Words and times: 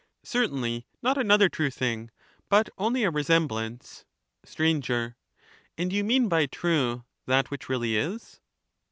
Certainly 0.23 0.87
not 1.03 1.19
another 1.19 1.47
true 1.47 1.69
thing, 1.69 2.09
but 2.49 2.69
only 2.75 3.03
a 3.03 3.11
resem 3.11 3.47
blance. 3.47 4.03
Str. 4.43 4.63
And 5.77 5.93
you 5.93 6.03
mean 6.03 6.27
by 6.27 6.47
true 6.47 7.05
that 7.27 7.51
which 7.51 7.69
really 7.69 7.97
is 7.97 8.39